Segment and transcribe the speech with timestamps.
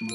[0.00, 0.06] 嗨，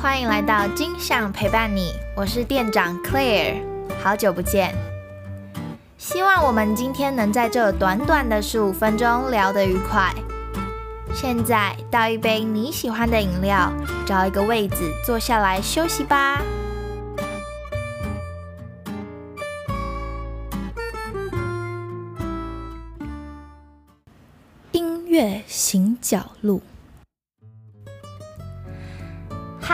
[0.00, 3.56] 欢迎来到金想陪伴你，我是店长 Claire，
[4.00, 4.72] 好久不见。
[6.44, 10.12] 我们今天能在这短短的十五分钟聊得愉快。
[11.14, 13.72] 现在倒一杯你喜欢的饮料，
[14.04, 16.42] 找一个位子坐下来休息吧。
[24.72, 26.60] 音乐行脚路。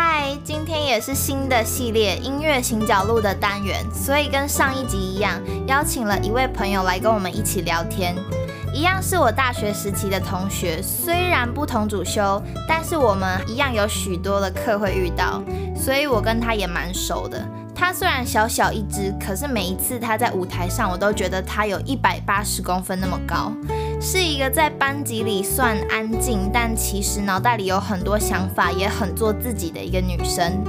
[0.01, 5.33] 嗨，今天也是新的系列音乐行脚路的单元，所以跟上一集一样，
[5.67, 8.15] 邀请了一位朋友来跟我们一起聊天。
[8.73, 15.43] 一样是我大学时期的同学，虽然不同主修，但是我们一样有许多的课会遇到，
[15.75, 17.45] 所以我跟他也蛮熟的。
[17.75, 23.53] 他虽然小小一只，可是每一次他在舞台上，我都觉得他有一百八十公分那么高，
[24.01, 30.63] 是一个在班级里算安静，但其实脑袋里有很多想法，也很做自己的一个女生。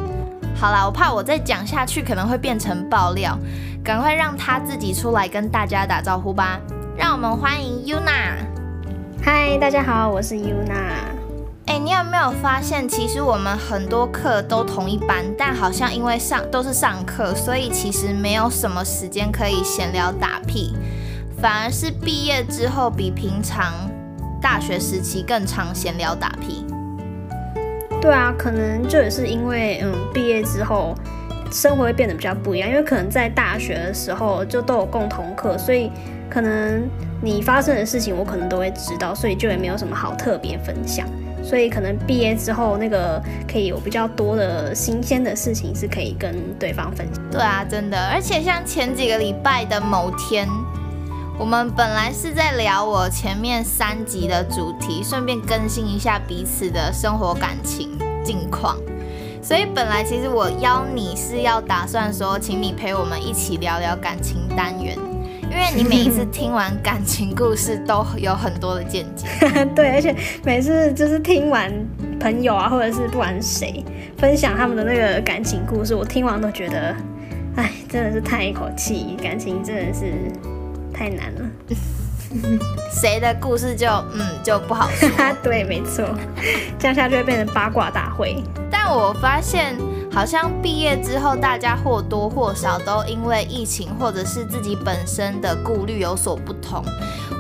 [0.56, 3.38] 好啦，我怕我再讲下去可能会变成爆料，
[3.84, 6.60] 赶快让她自己出来跟大家打招呼吧。
[6.98, 8.40] 让我们欢迎 Yuna。
[9.24, 10.90] 嗨，大家好，我是 Yuna。
[11.68, 20.76] 哎，你有没有发现，其实我们很多课都同一班，但好像因为上都是上课，所以其实没有什么时间可以闲聊打屁，
[21.42, 23.74] 反而是毕业之后比平常
[24.42, 26.66] 大学时期更常闲聊打屁。
[28.02, 30.96] 对啊，可能这也是因为，嗯，毕业之后
[31.52, 35.92] 生活会变得比较不一样，因为可能在大学的时候就都有共同课，所以
[36.30, 36.88] 可能
[37.22, 41.08] 你发生的事情我可能都会知道，所以就也没有什么好特别分享。
[41.42, 47.24] 所以可能毕业之后，那个可以有比较多的新鲜的事情是可以跟对方分享。
[47.32, 50.48] 对啊，真的，而且像前几个礼拜的某天，
[51.40, 58.76] 我们本来是在聊我前面三集的主题，顺便更新一下彼此的生活感情近况。
[59.42, 64.98] 所以本来其实我邀你是要打算说，请你陪我们一起聊聊感情单元。
[65.44, 69.26] 因为你每一次听完感情故事都有很多的见解，
[69.74, 70.14] 对，而且
[70.44, 71.74] 每次就是听完
[72.20, 73.84] 朋友啊，或者是不管谁
[74.18, 76.94] 分享他们的那个感情故事，我听完都觉得，
[77.56, 80.14] 哎，真的是叹一口气，感情真的是
[81.00, 81.42] 太难了。
[82.92, 85.10] 谁的故事就嗯就不好说，
[85.42, 86.06] 对，没错，
[86.78, 88.44] 这样下去会变成八卦大会。
[88.70, 89.78] 但我发现。
[90.12, 96.84] 好像毕业之后，大家或多或少都因为疫情或者是自己本身的顾虑有所不同，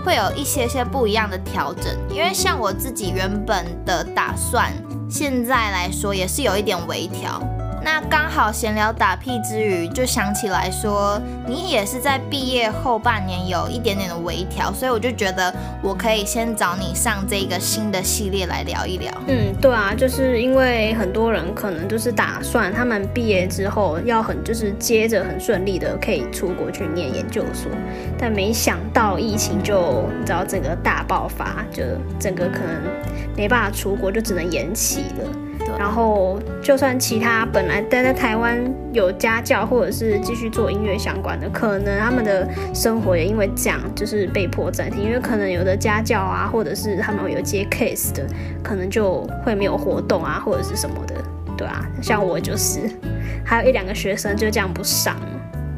[0.05, 1.85] 会有一些些不一样的调整。
[2.11, 4.71] 因为像我自己原本的打算，
[5.09, 7.41] 现在来说也是有一点微调。
[7.81, 19.11] 那刚好闲聊打屁之余，就想起来说，你也是在毕业后半年有一点点的微调，所以我就觉得我可以先找你上这个新的系列来聊一聊。
[19.27, 27.71] 嗯，对啊，就是因为很多人可能就是打算他们毕业之后要很就是接着很顺利的可以出国去念研究所，
[28.17, 31.83] 但没想到疫情就你知道整个大爆发，就
[32.19, 32.83] 整个可能
[33.35, 35.48] 没办法出国，就只能延期了。
[35.77, 38.59] 然后，就算其他本来待在台湾
[38.91, 48.25] 有家教，或者是继续做音乐相关的，可能他们的生活也因为这样就是被迫暂停，因为可能有的家教啊，或者是他们有接 case 的，
[48.61, 51.15] 可能就会没有活动啊，或者是什么的，
[51.57, 52.81] 对啊，像我就是，
[53.45, 55.15] 还有一两个学生就这样不上。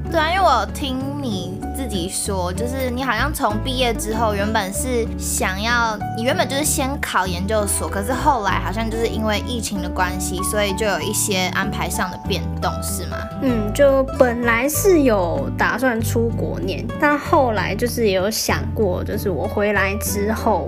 [0.09, 13.17] 对啊，因为我听你自己说，就是你好像从毕业之后，原本是想要，你原本就是先考研究所，可是后来好像就是因为疫情的关系，所以就有一些安排上的变动，是吗？
[13.41, 20.67] 嗯，就本来是有打算出国念，但后来就是也有想过，就是我回来之后，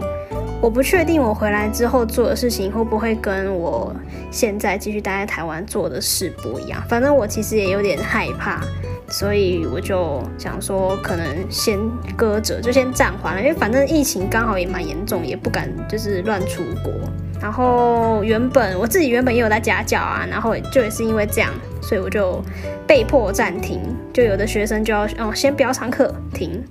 [0.62, 3.94] 我不确定我回来之后做的事情会不会跟我
[4.32, 6.82] 现在继续待在台湾做的事不一样。
[6.88, 8.62] 反正我其实也有点害怕。
[9.10, 11.78] 所以我就想说，可能先
[12.16, 16.92] 搁着，就先暂缓了，因为反正疫情刚好也蛮严重，也不敢就是乱出国。
[17.40, 21.52] 然后原本我自己原本也有在家教啊，然后就也是因为这样，
[21.82, 22.42] 所以我就
[22.88, 23.80] 被迫暂停。
[24.14, 26.64] 就有的学生就要哦，先不要上课，停。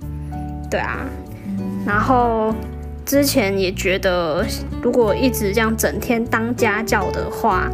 [0.69, 1.05] 对啊。
[1.85, 2.53] 然后
[3.05, 4.45] 之前也觉得，
[4.81, 7.69] 如果一直这样整天当家教的话。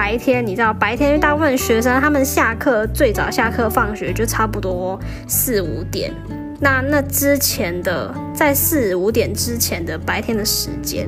[0.00, 4.98] 白天你知道，白天因为大部分学生他们下课最早下课放学就差不多
[5.28, 6.10] 四五点，
[6.58, 11.06] 那那之前的在四五点之前的白天的时间，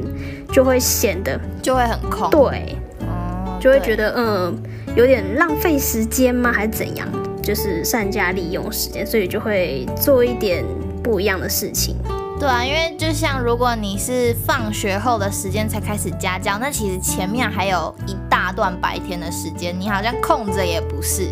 [0.52, 2.28] 就会显得就会很空。
[2.28, 4.62] 对，哦，就会觉得嗯
[4.94, 6.52] 有点浪费时间吗？
[6.52, 7.08] 还是怎样？
[7.42, 10.62] 就是善加利用时间，所以就会做一点
[11.02, 11.96] 不一样的事情。
[12.42, 21.28] 对啊，因为就像如果你是放学后的时间才开始家教，那其实前面还有一大段白天的时间，你好像空着也不是，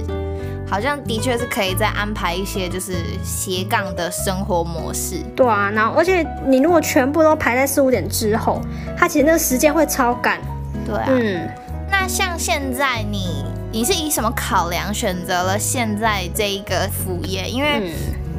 [0.69, 5.17] 好像的确是可以再安排一些就是斜杠的生活模式。
[5.35, 8.63] 对啊，然后而且你如果全部都排在四五点之后，
[8.97, 10.39] 它其实那个时间会超赶。
[10.87, 11.51] 对啊，嗯，
[11.91, 17.51] 那像现在你你是以什么考量选择了现在这一个副业？
[17.51, 17.93] 因为嗯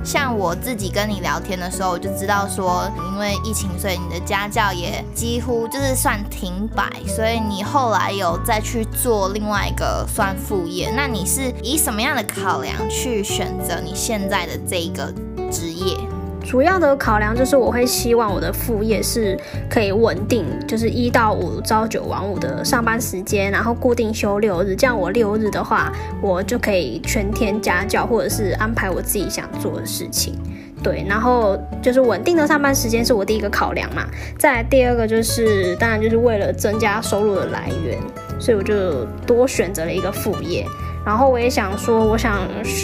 [0.03, 10.91] 像我自己跟你聊天的时候，我就知道说，因为疫情，所以你的家教也几乎就是算停摆，所以你后来有再去做另外一个算副业。
[10.95, 15.13] 那你是以什么样的考量去选择你现在的这一个
[15.51, 15.95] 职业？
[16.43, 19.37] 主要的考量就是我会希望我的副业是
[19.69, 25.91] 可以稳定，就是一到五朝九晚五的上班时间，然后固定休六日，这样我六日的话，
[26.21, 30.37] 我就可以全天家教，或者是安排我自己想做的事情。
[30.83, 34.03] 对，然后就是稳定的上班时间是我第一个考量嘛，
[34.39, 37.97] 再来第二个就是当然就是为了增加收入的来源，
[38.39, 40.65] 所以我就多选择了一个副业。
[41.05, 42.39] 然后我也想说，我想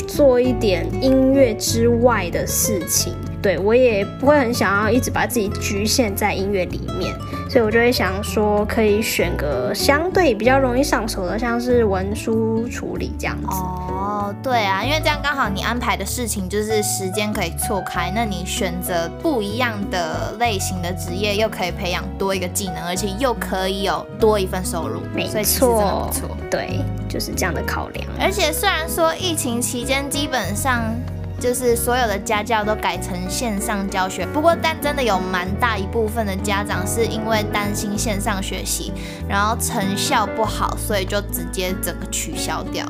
[0.07, 3.13] 做一点音乐之外的事情。
[3.47, 7.15] 对我也不会很想要一直把自己局限在音乐里面，
[7.49, 13.47] 所以我就会想说，可以选个相对比较容易上手的，像是文书处理这样子。
[13.47, 26.37] 哦，对啊，因为这样刚好你安排的事情就是时间可以错开，那你选择不一样的类型的职业，又可以培养多一个技能，而且又可以有多一份收入，没所以其实真的错不错。
[26.51, 28.05] 对，就是这样的考量。
[28.19, 30.93] 而且虽然说疫情期间基本上
[31.39, 38.91] 就是所有的家教都改成线上教学，不过但真的有蛮大一部分的家长是因为担心线上学习，
[39.29, 42.85] 然后成效不好，所以就直接整个取消掉。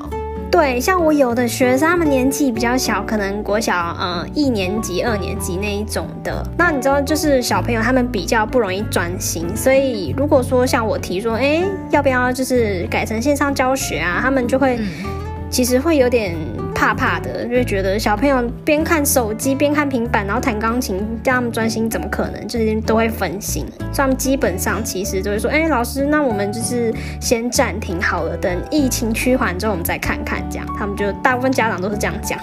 [0.50, 6.42] 对，像我有的学生，他们年纪比较小，可能国小呃一年级、二年级那一种的。
[6.58, 14.20] 那你知道，就是小朋友他们比较不容易转型，所以如果说像我提说，哎，要不要就是改成线上教学啊？
[14.22, 14.88] 他们就会、嗯
[15.50, 16.36] 其实会有点
[16.78, 22.48] 怕怕的，就会觉得小朋友边看手机边看平板，然后弹钢琴，叫他们专心怎么可能？
[22.48, 30.68] 就是都会分心，所以他们基本上其实都会说，哎，老师，那我们就是先暂停好了，等疫情趋缓之后我们再看看，这样。
[30.78, 32.40] 他们就大部分家长都是这样讲。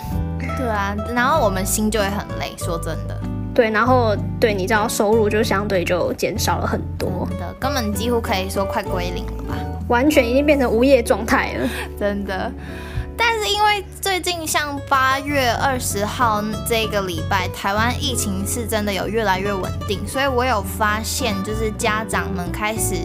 [0.58, 3.16] 对啊，然后我们心就会很累，说真的，
[3.54, 9.54] 对，然后对，你知道收入就相对就减少了很多，的根本几乎可以说快归零了吧。
[9.86, 11.68] 完全已经变成无业状态了。
[12.00, 12.50] 真的。
[13.16, 22.96] 但是因为最近像八月二十号这个礼拜，台湾疫情是真的有越来越稳定，所以我有发现，就是家长们开始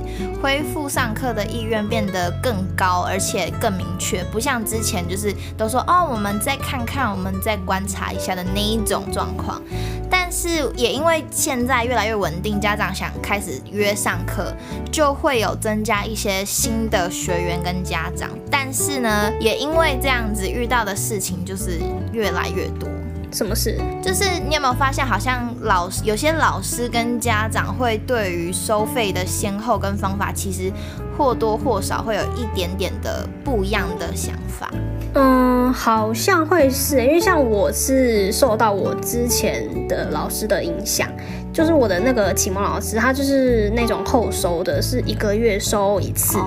[0.41, 9.61] 恢复上课的意愿变得更高，而且更明确，不像之前就是都说哦，我们再看看，我们再观察一下的那一种状况。
[10.09, 14.53] 但是也因为现在越来越稳定，家长想开始约上课，
[14.91, 18.29] 就会有增加一些新的学员跟家长。
[18.49, 21.79] 但是呢，也因为这样子遇到的事情就是
[22.11, 22.89] 越来越多。
[23.31, 23.79] 什么事？
[24.01, 30.71] 就是你有没有发现，好像老师有些老师跟家长会对于收费的先后跟方法，其实
[31.15, 34.71] 或多或少会有一点点的不一样的想法。
[35.13, 41.07] 嗯，好像会是，因为像我是受到我之前的老师的影响，
[41.53, 46.37] 就是我的那个启蒙老师，他就是那种后收的，是一个月收一次。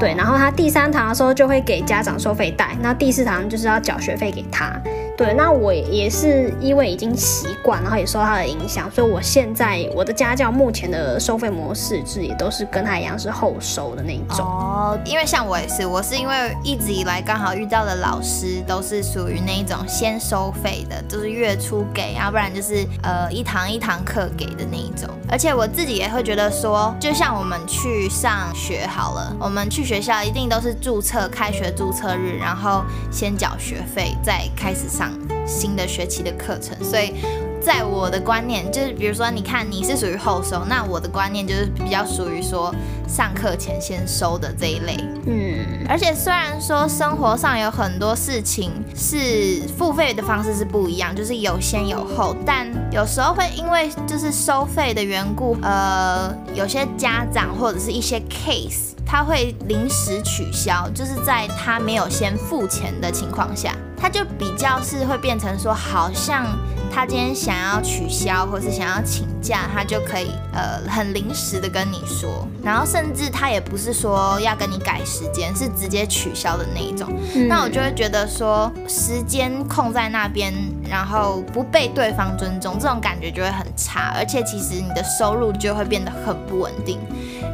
[0.00, 4.72] 对，然后他第三堂的时候就会给家长收费袋，那第四堂就是要缴学费给他。
[5.16, 14.38] 对，那我也是因为已经习惯，然后也受他的影响，所以我现在我的家教目前的收费模式制也都是跟他一样是后收的那一种。
[14.38, 25.06] 哦，因为像我也是，我是因为一直以来刚好遇到的老师都是属于那一种先收费的，就是月初给，要不然就是呃一堂一堂课给的那一种。
[25.28, 35.10] 而且我自己也会觉得说，就像我们去上学好了，我们去学校一定都是注册开学注册日，然后先缴学费，再开始上
[35.44, 37.14] 新的学期的课程，所以。
[37.62, 42.74] 在我的观念，就是比如说，你看你是属于后收，那我的观念就是比较属于说
[43.06, 44.96] 上课前先收的这一类。
[45.26, 66.46] 嗯，而且虽然说生活上有很多事情是付费的方式是不一样，就是有先有后，但有时候会因为就是收费的缘故，呃，有些家长或者是一些 case，他会临时取消，就是在他没有先付钱的情况下，他就比较是会变成说，好像
[66.90, 77.08] 他今天想要取消或是想要请假，他就可以呃很临时的跟你说，然后甚至他也不是说要跟你改时间，是直接取消的那一种。
[77.48, 80.52] 那我就会觉得说时间空在那边，
[80.88, 86.98] 然后不被对方尊重，这种感觉就会很差，而且其实你的收入就会变得很不稳定。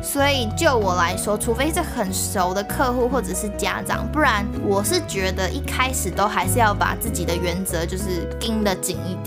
[0.03, 9.26] 所以就我来说，除非是很熟的客户或者是家长，不然我是觉得一开始都还是要把自己的原则就是盯得紧一点。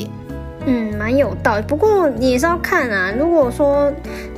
[0.66, 1.64] 嗯，蛮有道理。
[1.64, 3.92] 不过你也是要看啊，如果说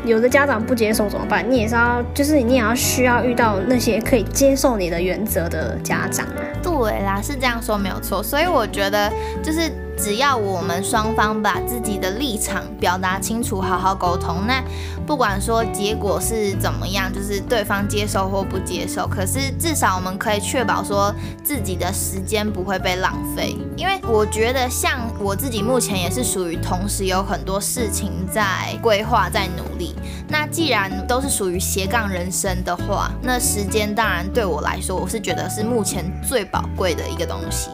[0.05, 1.45] 有的家长不接受怎么办？
[1.49, 6.41] 你也是要，就是你也要需要遇到那些可以接受你的原则的家长啊。
[6.61, 8.21] 对啦，是这样说没有错。
[8.23, 9.11] 所以我觉得
[9.41, 9.71] 就是。
[9.97, 14.63] 只要我们双方把自己的立场表达清楚，好好沟通，那
[15.05, 23.55] 不管说结果是怎么样，就是对方接受或不接受，可是至少我们可以确保说自己的时间不会被浪费。
[23.77, 29.95] 因为我觉得像我自己目前也是属于同时有很多事情在规划，在努力。
[30.27, 37.69] 那既然都是属于斜杠人生的话，那时间当然对我来说，我是觉得是目前最宝贵的一个东西。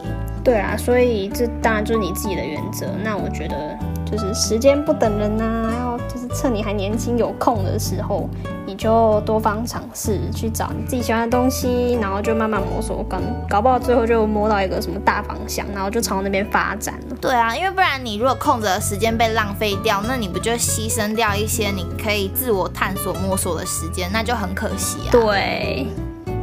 [0.48, 2.86] 对啊，所以这当然就是你自己的原则。
[3.04, 3.78] 那我觉得
[4.10, 8.26] 就是时间不等人呐，要就是趁你还年轻有空的时候，
[8.64, 17.16] 你就多方尝试去找你自己喜欢的东西，然后就慢慢摸索，搞搞不好最后就摸到一个什么大方向，然后就朝那边发展了。
[17.20, 25.12] 对啊，因为不然你如果空着的时间被浪费掉，那你不就牺牲掉一些你可以自我探索摸索的时间，那就很可惜啊。
[25.12, 25.86] 对。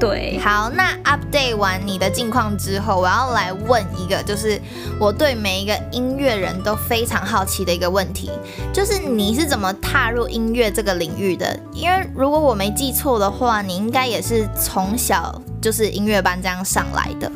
[0.08, 4.62] 对，好，那 update 完你的近况之后，我要来问一个，就是
[5.00, 8.30] 我对每一个音乐人都非常好奇的一个问题，
[8.72, 11.60] 就是你是怎么踏入音乐这个领域的？
[11.74, 17.32] 因为如果我没记错的话，你应该也是从小就是音乐班这样上来的。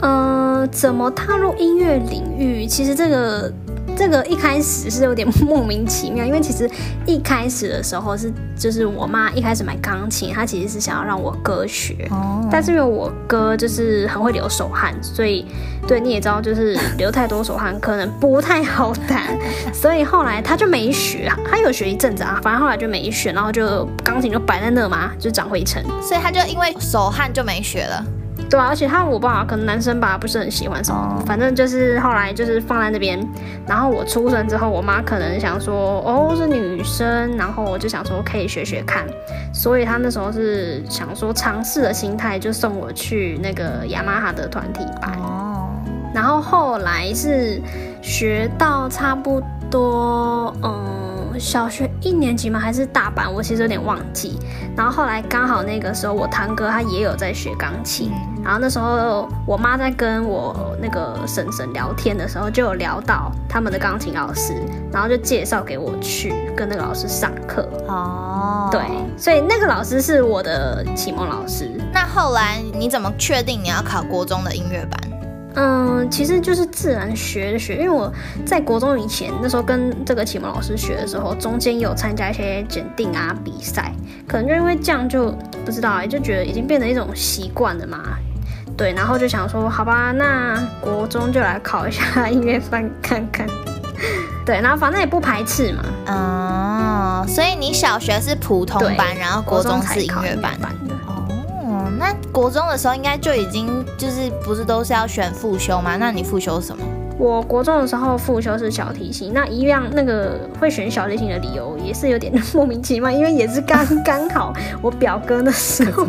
[0.00, 2.66] 嗯，怎么踏入音乐领域？
[2.66, 3.52] 其实这个。
[4.00, 6.68] 这个一开始是有点 莫名其妙，因为其实
[7.04, 12.10] 一开始的时候是就是我妈一开始买钢琴，她其实是想要让我哥学，
[12.50, 15.44] 但是因为我哥就是很会流手汗，所以
[15.86, 19.38] 对你也知道，就是流太多手汗可能不太好弹，
[19.70, 28.02] 所以后来他就没学，他有学一阵子啊，反正后来就没学，然后就钢琴就摆在那嘛，就长灰尘，所以他就因为手汗就没学了。
[28.50, 33.24] 对啊，而且他我爸可能男生吧不是很喜欢什么，反正就是后来就是放在那边。
[33.64, 39.06] 然后我出生之后，我妈可能想说哦是女生，然后我就想说可以学学看，
[39.54, 45.12] 所以她那时候是想说尝试的心态，就送我去那个雅马哈的团体班。
[45.20, 45.70] 哦，
[46.12, 47.62] 然后后来是
[48.02, 49.40] 学到差不
[49.70, 51.09] 多嗯。
[51.40, 52.60] 小学一年级吗？
[52.60, 53.32] 还是大班？
[53.32, 54.38] 我其实有点忘记。
[54.76, 58.12] 然后后来刚好那个时候，我堂哥他也有在学钢琴。
[58.42, 64.54] 然后那时候我妈在跟我那个婶婶聊天的时候，就有聊到他们的钢琴老师，
[64.92, 67.68] 然后就介绍给我去跟那个老师上课。
[67.88, 68.82] 哦，对，
[69.16, 71.70] 所以那个老师是我的启蒙老师。
[71.92, 75.19] 那后来你怎么确定你要考国中的音乐班？
[75.62, 78.10] 嗯，其实就是自然学的学，因为我
[78.46, 83.92] 在国中以前那时候跟这个启蒙老师学的时候，中间有参加一些检定啊比赛，
[84.26, 85.30] 可能就因为这样就
[85.62, 87.98] 不知道哎，就觉得已经变成一种习惯了嘛。
[88.74, 93.46] 对，然后就想说，好吧，那国中就来考一下音乐班看看。
[94.46, 95.84] 对，然后反正也不排斥嘛。
[96.06, 100.58] 哦，所以你小学是普通班，然后国中是音乐班。
[102.10, 105.96] 那国中的时候应该就已经就是不是都是要选副修吗？
[105.96, 106.84] 那你副修什么？
[107.16, 116.04] 我国中的时候副修是小提琴，那一样那个会选小提琴的理由也是有点莫名其妙，因为也是刚 刚好我表哥那时候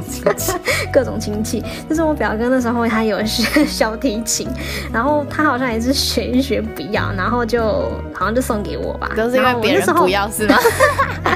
[0.91, 4.47] 各种亲戚，就是我表哥那时候他有学小提琴，
[4.91, 7.61] 然后他好像也是学一学不要，然后就
[8.13, 10.57] 好像就送给我吧，都是因为别人不要是吗？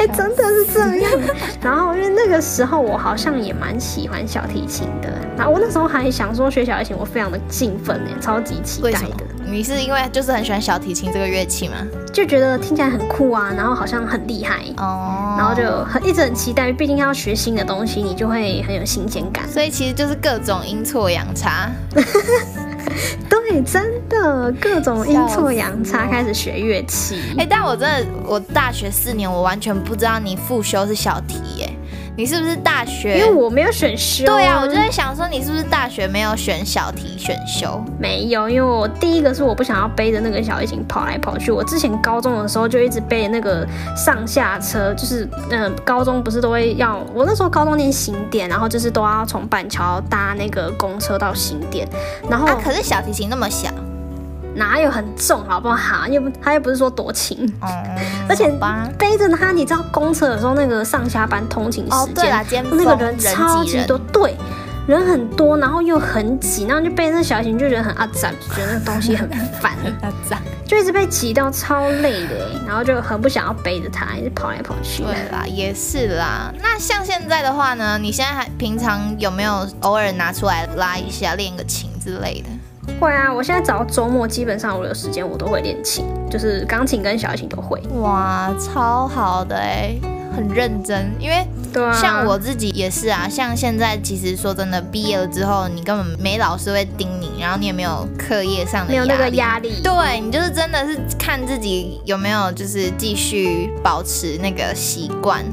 [0.00, 1.12] 哎，真的是这样。
[1.62, 9.24] 然后因为那个时候我好像也蛮喜欢小提琴的，然后我那时候还想说学小提琴，我非常的兴奋呢，超级期待的。
[9.44, 11.74] 你是因为就是很喜欢小提琴这个乐器吗？
[12.12, 19.46] 就觉得听起来很酷啊，然后好像很厉害哦，然后就很一直很期待，毕竟要学新的东西，你就会很有新鲜感。
[19.48, 21.70] 所以其实就是各种阴错阳差。
[24.10, 27.34] 的各种阴错阳差开始学乐器。
[27.38, 31.70] 哎，但我真的，我大学四年，我完全不知道你复修是小提耶。
[32.16, 33.18] 你是不是大学？
[33.18, 34.26] 因为我没有选修。
[34.26, 37.82] 对啊，我就在想说，你是不是大学没有选小提选修？
[37.98, 41.50] 没有，因为我第一个是我不想要背着那个小提琴跑来跑去。
[41.50, 51.88] 我之前高中的时候就一直背那个上下车，就是嗯，高中不是都会要我那时候高中念新店，然后就是都要从板桥搭那个公车到新店，
[52.28, 53.70] 然后啊可是小提琴那么小。
[54.54, 56.06] 哪有很重好不好？
[56.08, 57.68] 又不，他又不是说多轻，哦，
[58.28, 58.50] 而且
[58.98, 64.36] 背着它，你知道公车的时候那个上下班通勤哦时间，对啦尖那个人超级多，对，
[64.86, 69.28] 人很多，然后又很挤，然后就被那小型就觉得很阿脏，就觉得那个东西很
[69.60, 75.02] 烦，那这样就一直被挤到超累的欸，然后就很不想要背着他，一直跑来跑去。
[75.02, 76.52] 对啦，也是啦。
[76.62, 82.48] 那像现在的话呢，你现在还平常有没有偶尔拿出来拉一下，练个琴之类的？
[82.98, 87.80] 会啊，我现在只要周末，基本上我有时间我都会练琴，就是钢琴跟小提琴都会。
[88.00, 89.94] 哇，超好的哎、
[90.34, 99.80] 很认真，因为对啊，像我自己也是啊，像现在其实说真的，毕业了之后，你根本没老师会盯你，然后你也没有课业上的没有那个压力。
[99.82, 105.44] 对你就是真的是看自己有没有就是继续保持那个习惯，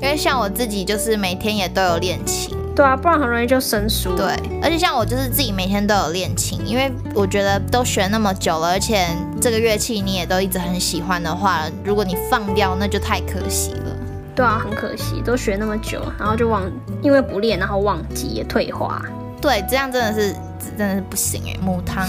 [0.00, 4.16] 因为像我自己就是每天也都有练琴，对啊，不然很容易就生疏。
[4.16, 4.26] 对，
[4.62, 9.06] 而且像我就是自己每天都有练琴，因为我觉得都学那么久了，而且
[9.40, 13.96] 这个乐器你也都一直很喜欢的话，如果你放掉那就太可惜了。
[14.34, 16.62] 对啊，很可惜，都学那么久，然后就忘，
[17.00, 19.00] 因为不练，然后忘记也退化。
[19.40, 20.34] 对，这样真的是
[20.76, 22.04] 真的是不行哎，母汤。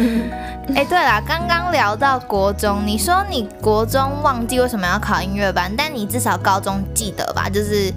[0.74, 7.50] 哎，对啦，刚刚聊到国中，你说你国中忘记为什么要考音乐班，但你至少高中记得吧？
[7.50, 7.92] 就是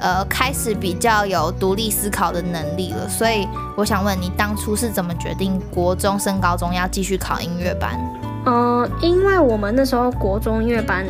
[0.00, 3.08] 呃，开始比较有独立思考的能力了。
[3.08, 7.98] 所以我想问你，当初是怎么决定国中升高中要继续考音乐班？
[8.46, 11.04] 嗯、因为我们那时候国中音乐班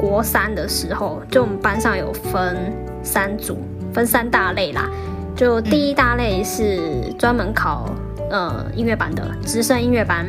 [0.00, 2.56] 国三的时候，就我们班上有分
[3.02, 3.58] 三组，
[3.92, 4.88] 分三大类啦。
[5.34, 7.90] 就第一大类是专门考
[8.30, 10.26] 呃音乐班的直升音乐班，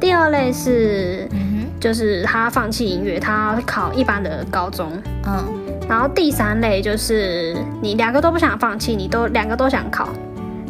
[0.00, 4.90] 第二类是嗯就是他放弃音乐，他考一般的高中。
[5.26, 5.63] 嗯。
[5.88, 10.08] 然后第三类就是你两个都不想放弃，你都两个都想考。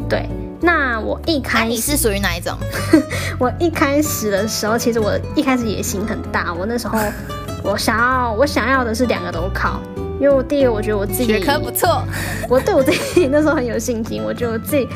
[0.09, 0.27] 对，
[0.61, 2.53] 那我一那、开始你是属于哪一种？
[3.39, 6.53] 我一开始的时候，其实我一开始野心很大。
[6.53, 6.99] 我那时候
[7.63, 9.79] 我想要我想要的是两个都考，
[10.19, 12.03] 因为我第一个我觉得我自己学科不错，
[12.49, 14.87] 我对我自己那时候很有信心，我觉得我自己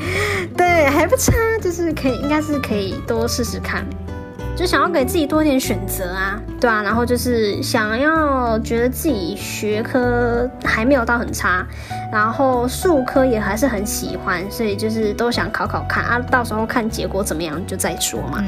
[0.55, 3.85] 对还不差，就是可以应该是可以多试试看。
[4.55, 11.65] 就想要给自己多一点选择啊，对啊，然后就是想要觉得自己学科还没有到很差，
[12.11, 18.39] 然后数科也还是很喜欢，所以就是都想考考看啊，到时候看结果怎么样就再说嘛。
[18.39, 18.47] 嗯，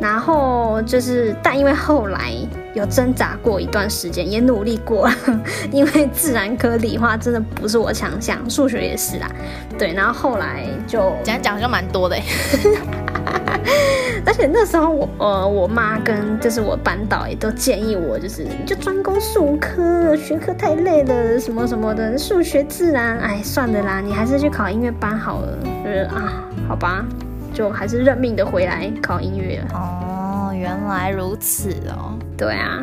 [0.00, 2.32] 然后就是，但因为后来
[2.72, 5.06] 有挣扎过一段时间，也努力过，
[5.70, 9.30] 因为自然科理化真的不是我强项，数学也是啦，
[9.78, 12.22] 对，然后后来就这样讲就蛮多的欸。
[14.24, 25.58] 而且那时候我呃，我妈跟就是我班导也都建议我，就是你就专攻数科，学科太累了，什么什么的，数学自然，哎，算了啦，你还是去考音乐班好了。
[25.84, 27.04] 就是啊，好吧，
[27.52, 29.74] 就还是认命的回来考音乐了。
[29.74, 32.16] 哦，原来如此哦。
[32.36, 32.80] 对啊，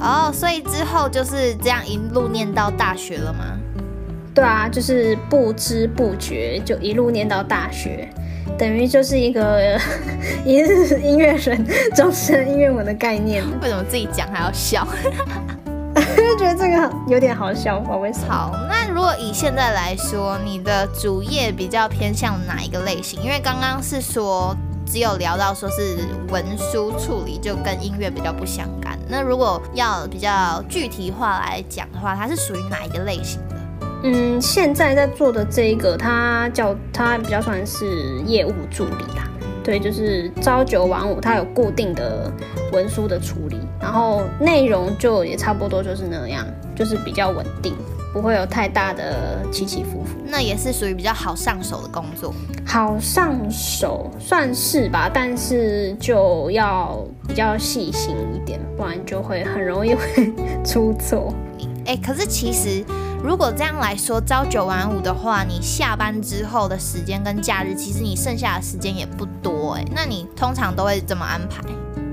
[0.00, 3.44] 哦，所以之后就是这样一路念到大学了吗？
[4.32, 8.08] 对啊，就是不知不觉就一路念到大学。
[8.58, 9.78] 等于就是一个
[10.44, 14.86] 一日音乐人，终身音乐文的概念，为什么自己讲还要笑？
[15.94, 18.26] 就 觉得这个有点好笑，不知道为什么。
[18.28, 23.22] 好，那如果以现在来说，你的主业比较偏向哪一个类型？
[23.22, 24.54] 因为刚刚是说
[24.86, 28.98] 只有聊到说是文书处理，就跟音乐比较不相干。
[29.08, 33.49] 那如果要比较具体化来讲的话，它是属于哪一个类型的？
[34.02, 39.28] 嗯，现在在做的这一个，它叫它比较算是业务助理啦。
[39.62, 42.32] 对，就是朝九晚五，它有固定的
[42.72, 47.74] 文书的处理，然后内容就也差不多就是那样，就是比较稳定，
[48.10, 50.16] 不会有太大的起起伏伏。
[50.24, 52.32] 那也是属于比较好上手的工作。
[52.66, 60.32] 好上手算是吧，但是就要比较细心一点，不然就会很容易会
[60.64, 61.34] 出错。
[61.84, 62.82] 哎，可是其实
[63.22, 69.84] 如果这样来说，朝九晚五的话，你下班之后的时间跟假日，其实你剩下的时间也不多哎。
[69.94, 71.62] 那你通常都会怎么安排？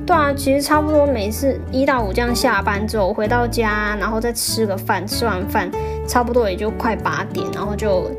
[0.06, 5.72] 对啊，其实差不多每次一到五这样下班之后回到家，然后再吃个饭，吃完饭
[6.06, 8.12] 差不多也就快八点，然后就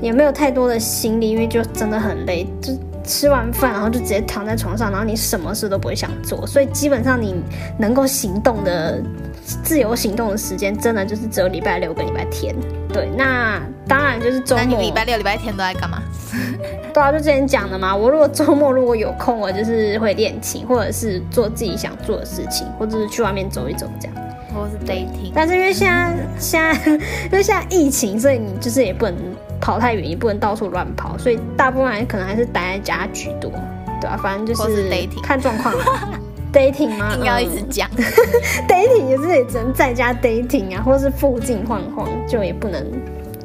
[0.00, 2.72] 也没有太多的心力，因为就真的很累，就
[3.04, 7.34] 吃完饭然后就直接躺在床上，然后你什么事都不会想做，所以基本上你
[7.78, 9.02] 能够行动的
[9.44, 12.54] 自由行动的时间，真的就是只有礼拜六跟礼拜天。
[12.92, 14.64] 对，那当然就是周末。
[14.64, 16.02] 那你礼拜六、礼拜天都在干嘛？
[16.92, 17.94] 对啊，就之前讲的嘛。
[17.94, 24.16] 我如果周末如果有空，我就是会练琴，或者是做自己想做的事情，或者是去外面走一走这样。
[24.54, 25.32] 或是 dating？
[25.34, 29.14] 但是因为现在现在因为现在疫情，所以你就是也不能
[29.58, 33.50] 跑太远，也不能到处乱跑，所以大部分人可能还是待在家居多。
[33.98, 34.86] 对啊，反正就是
[35.22, 35.84] 看状况啦
[36.52, 37.14] dating 吗？
[37.16, 37.88] 硬要一直嗯讲。
[38.68, 42.86] dating 也是也只能在家 dating 啊，或是附近晃晃，就也不能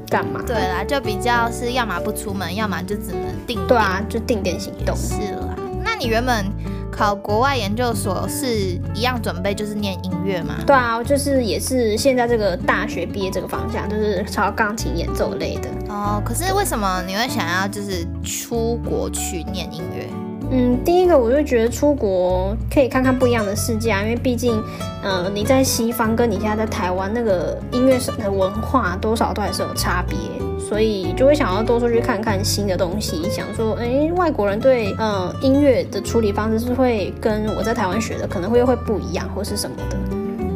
[0.09, 0.41] 干嘛。
[0.45, 3.67] 对啦，就比较是要么不出门，要么就只能定点。
[3.67, 4.95] 对啊，就定点行动。
[4.95, 5.55] 是啦。
[5.83, 6.45] 那你原本
[6.91, 8.47] 考国外研究所是
[8.93, 10.55] 一样准备就是念音乐吗？
[10.65, 15.69] 对啊，就是也是现在这个大学毕业这个方向，就是朝钢琴演奏类的。
[15.89, 20.07] 哦，可是为什么你会想要就是出国去念音乐？
[20.49, 24.61] 嗯，第一个我就觉得出国可以看看不一样的世界啊，因为毕竟，
[25.03, 30.17] 呃，你在西方跟你现在在台湾那个音乐的文化多少都还是有差别，
[30.57, 39.97] 所以就会想要多出去看看新的东西，想说，哎，外国人对呃音乐的处理方式是会跟我在台湾学的可能会会不一样，或是什么的，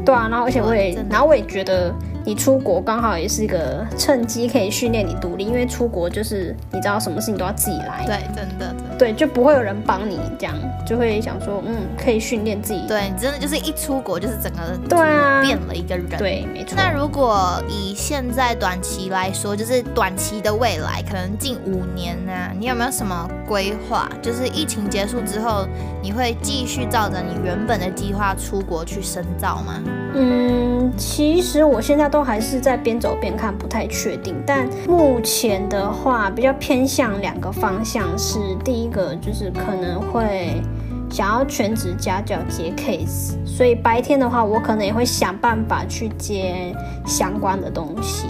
[0.05, 1.93] 对啊，然后而且我也然后我也觉得。
[2.23, 12.85] 你出国刚好也是一个趁机可以训练你独立，因为出国就是你知道什么事情都要自己来，对，真的，真的对，就不会有人帮你，这样就会想说，嗯，可以训练自己。
[12.87, 16.19] 对你真的就是一出国就是整个对啊变了一个人。。
[16.19, 16.75] 对，没错。
[16.77, 24.07] 那如果以现在短期来说，就是短期的未来，可能近五年呢、你有没有什么规划？
[24.21, 25.67] 就是疫情结束之后，
[25.99, 29.81] 你会继续照着你原本的计划出国去深造吗？
[30.13, 30.60] 嗯，
[30.97, 34.35] 其实我现在都还是在边走边看，不太确定。
[34.45, 40.61] 但目前的话，比较偏向两个方向是，第一个就是可能会
[41.09, 46.75] 想要全职家教接 case，所以白天的话，我可能也会想办法去接
[47.05, 48.27] 相关的东西，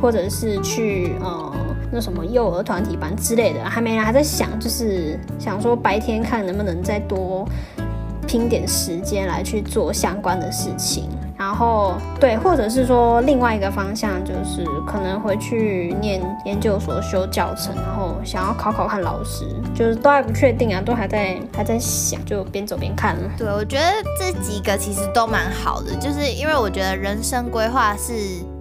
[0.00, 1.52] 或者是去呃。
[1.88, 7.48] 那什么幼儿团体班之类的，还没还在想，就是想说白天看能不能再多
[8.26, 11.04] 拼点时间来去做相关的事情，
[11.38, 19.44] 然后对，或者是说另外一个方向就是可能回去念研究所修教程，然后想要考考看老师，
[19.74, 23.30] 就是都还不确定啊，都还在还在想，就边走边看了。
[23.36, 23.84] 对，我觉得
[24.18, 28.12] 这几个其实都蛮好的，就是因为我觉得人生规划是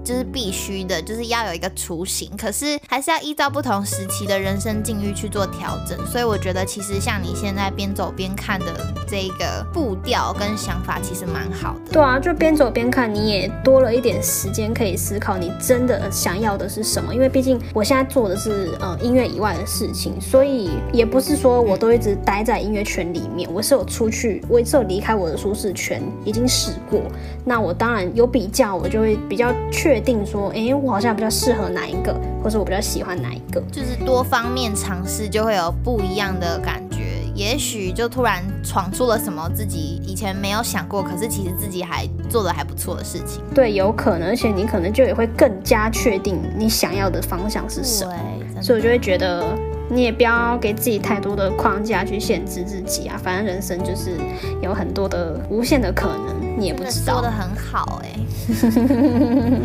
[0.06, 5.98] 就是必须的，就是要有一个雏形，可是还是要依照不同时期的人生境遇去做调整。
[6.06, 8.68] 所以我觉得其实像你现在边走边看的
[9.08, 11.91] 这个步调跟想法，其实蛮好的。
[11.91, 17.13] 对啊，就边走边看，你也多了一点时间可以思考你真的想要的是什么。
[17.13, 27.02] 因为毕竟我现在做的是呃音乐以外的事情，所以也不是说我都一直待在音乐圈里面，我是有出去，我是有离开我的舒适圈，已经试过。
[27.44, 33.62] 那我当然有比较，我就会比较确定说，诶，我好像比较适合哪一个，或者我比较喜欢哪一个。
[33.72, 37.04] 就是多方面尝试，就会有不一样的感觉。
[37.34, 43.44] 也许就突然闯出了什么自己以前没有想过，可是其实自己还做的还不错的事情。
[43.54, 48.14] 对，有可能，而且你可能就也会更加确定你想要的方向是什么。
[48.56, 49.44] 对，所以我就会觉得，
[49.89, 53.19] 你也不要给自己太多的框架去限制自己啊。
[53.21, 54.17] 反正人生就是
[54.62, 57.32] 有很多的无限的可能，你也不知道说的。
[57.32, 58.15] 很好哎、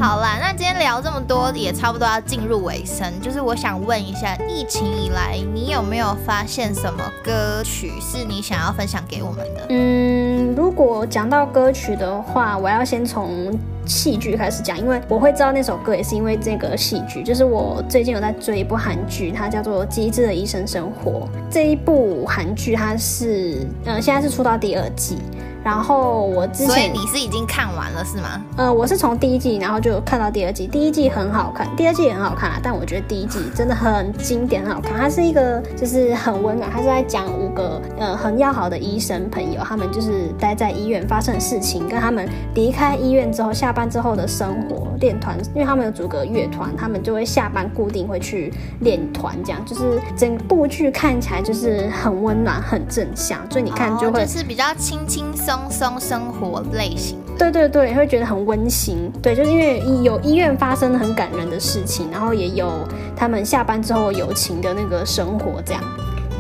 [0.01, 3.07] 好啦，那今天聊这么多，也差不多要进入尾声。
[3.21, 9.67] 就是我想问一下，疫情以来，你有没有发现什么歌曲是你想要分享给我们的？
[9.69, 13.57] 嗯，如果讲到歌曲的话，我要先从
[13.87, 21.11] 戏剧开始讲，因为我会知道那首歌也是因为这个戏剧，就是我最近有在追一部韩剧，它叫做《机智的医生生活》。
[21.51, 25.19] 这一部韩剧它是，嗯、现在是出到第二季。
[25.65, 28.41] 然后我之所以前你是已经看完了是吗？
[28.57, 30.67] 呃，我是从第一季，然后就看到第二季。
[30.67, 32.61] 第一季很好看，第二季也很好看啊。
[32.63, 34.99] 但我觉得第一季真的很经典，很好看。
[34.99, 57.33] 它是一个就是很温暖，它是在讲五个呃很要好的医生朋友，他们就是待在医院发生的事情，跟他们离开医院之后下班之后的生活，练团，因为他们有组个乐团，他们就会下班固定会去练团，这样就是整部剧看起来就是很温暖、很正向，所以你看就会哦就是比较轻轻松松生活类型的。
[57.39, 59.11] 对对对，会觉得很温馨。
[59.23, 62.71] 对，就是因为有医院发生很感人的事情，然后也有
[63.17, 65.83] 他们下班之后友情的那个生活这样。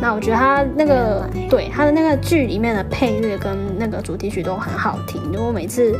[0.03, 5.95] 那我觉得他那个对他的那个剧里面的配乐跟那个主题曲都很好听，如果每次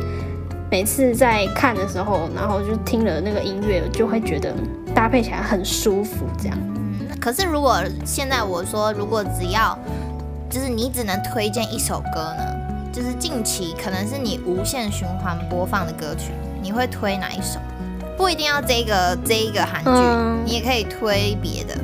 [0.71, 4.53] 每次在看的时候，然后就听了那个音乐，就会觉得
[4.95, 6.57] 搭配起来很舒服这样。
[6.75, 9.77] 嗯，可是如果现在我说，如果只要
[10.49, 12.43] 就是你只能推荐一首歌呢，
[12.91, 17.59] 就是近期可能是你无限循环播放的歌曲，你会推哪一首？
[18.17, 21.75] 不一定要这个这一个韩剧，嗯你也可以推别的。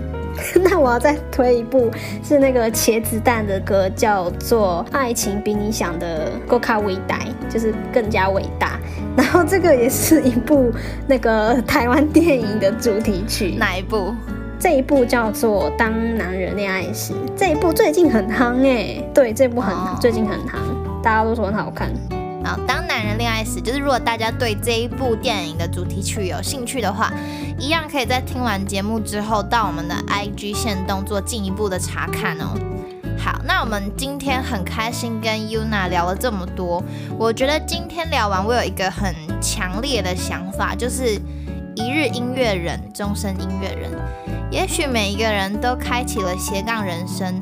[0.61, 1.89] 那我要再推一部
[2.23, 7.19] 是那个茄子蛋的歌，叫做《爱情比你想的够卡伟大》，
[7.51, 8.79] 就是更加伟大。
[9.15, 10.71] 然后这个也是一部
[11.07, 14.13] 那个台湾电影的主题曲，哪一部？
[14.59, 20.76] 这一部叫做《当男人恋爱时》，这一部最近很夯哎，对，这部很最近很夯，
[21.07, 21.89] 大家都说很好看。
[22.43, 27.13] 好《当男人恋爱时》，就是如果大家对这一部电影的主题曲有兴趣的话，
[27.57, 32.47] 一样可以在听完节目之后到我们的 IG 线动做进一步的查看哦。
[33.17, 36.83] 好，那我们今天很开心跟 Yuna 聊了这么多，
[37.17, 41.13] 我觉得今天聊完，我有一个很强烈的想法，就是
[41.73, 43.89] 一日音乐人，终身音乐人。
[44.51, 47.39] 也许每一个人都开启了斜杠人生，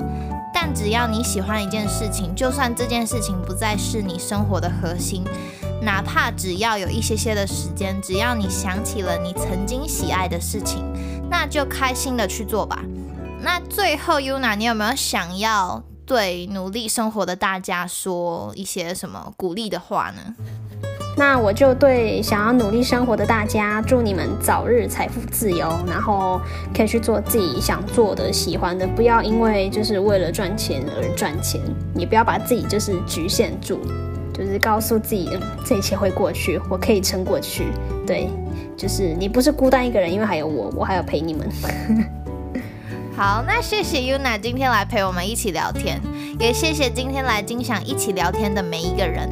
[0.55, 5.21] 但只要你喜欢一件事情，就算这件事情不再是你生活的核心，
[5.81, 10.81] 哪怕只要有一些些的时间，只要你想起了你曾经喜爱的事情，
[11.29, 12.81] 那就开心的去做吧。
[13.41, 20.35] 那最后，Yuna，你有没有想要对努力生活的大家说一些什么鼓励的话呢？
[21.17, 26.41] 那我就对想要努力生活的大家，祝你们早日财富自由，然后
[26.75, 31.61] 可以去做自己想做的、喜欢的，不要因为就是为了赚钱而赚钱，
[31.95, 33.79] 也不要把自己就是局限住，
[34.33, 35.29] 就是告诉自己，
[35.65, 37.67] 这一切会过去，我可以撑过去。
[38.05, 38.29] 对，
[38.75, 41.49] 就是你不是孤单一个人，因为还有我，我还要陪你们。
[43.15, 45.97] 好，那谢谢 Yuna 今天来陪我们一起聊天，
[46.37, 49.29] 也谢谢今天来金享一起聊天的每一个人。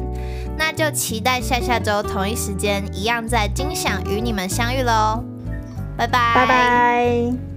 [0.56, 5.22] 那就期待下下周同一时间一样在金享与你们相遇喽，
[5.96, 7.53] 拜拜，拜拜。